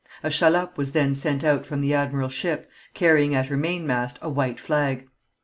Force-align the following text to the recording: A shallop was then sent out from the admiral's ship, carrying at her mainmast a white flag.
A 0.23 0.31
shallop 0.31 0.79
was 0.79 0.93
then 0.93 1.13
sent 1.13 1.43
out 1.43 1.63
from 1.63 1.79
the 1.79 1.93
admiral's 1.93 2.33
ship, 2.33 2.71
carrying 2.95 3.35
at 3.35 3.49
her 3.49 3.55
mainmast 3.55 4.17
a 4.19 4.29
white 4.31 4.59
flag. 4.59 5.05